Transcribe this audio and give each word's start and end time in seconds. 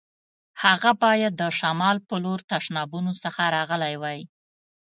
هغه 0.63 0.91
باید 1.03 1.33
د 1.41 1.43
شمال 1.59 1.97
په 2.07 2.15
لور 2.23 2.39
تشنابونو 2.51 3.11
څخه 3.23 3.41
راغلی 3.55 3.93
وای. 4.01 4.19